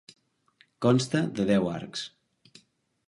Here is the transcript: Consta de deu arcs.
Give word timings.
Consta 0.85 1.21
de 1.41 1.45
deu 1.53 1.69
arcs. 1.75 2.07